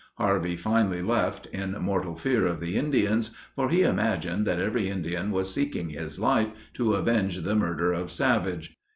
Harvey 0.17 0.55
finally 0.55 1.03
left, 1.03 1.45
in 1.53 1.73
mortal 1.73 2.15
fear 2.15 2.47
of 2.47 2.59
the 2.59 2.75
Indians, 2.75 3.29
for 3.55 3.69
he 3.69 3.83
imagined 3.83 4.47
that 4.47 4.57
every 4.59 4.89
Indian 4.89 5.29
was 5.29 5.53
seeking 5.53 5.89
his 5.89 6.19
life 6.19 6.49
to 6.73 6.95
avenge 6.95 7.41
the 7.43 7.55
murder 7.55 7.93
of 7.93 8.09
Savage. 8.09 8.75